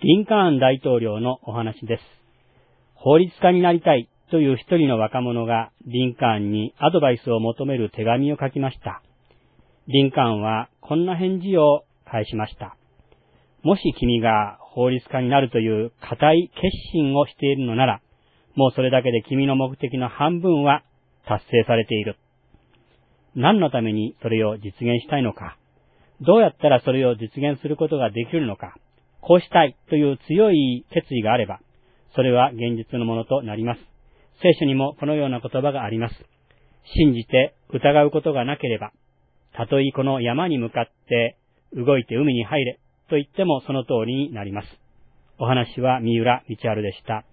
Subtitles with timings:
[0.00, 2.02] リンカーン大統領のお話です。
[2.94, 9.02] 法律家になりたいという一人の若者がリンカーンにアドバイスを求める手紙を書きました。
[9.88, 12.76] リンカーンはこんな返事を返しました。
[13.64, 18.00] もし君が法律家になるという固い決心をしているのなら、
[18.54, 20.84] もうそれだけで君の目的の半分は
[21.26, 22.18] 達成されている。
[23.34, 25.58] 何のためにそれを実現したいのか、
[26.20, 28.76] どうやったらそれを実現することができるのか、
[29.28, 31.60] こうしたいという強い決意があれば、
[32.14, 33.80] それは現実のものとなります。
[34.40, 36.14] 聖書にもこのような言葉があります。
[36.96, 38.90] 信じて疑うことがなければ、
[39.52, 41.36] たとえこの山に向かって
[41.74, 42.80] 動いて海に入れ
[43.10, 44.68] と言ってもその通りになります。
[45.38, 47.26] お話は三浦道春でした。